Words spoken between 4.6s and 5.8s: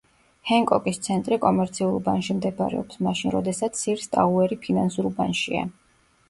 ფინანსურ უბანშია.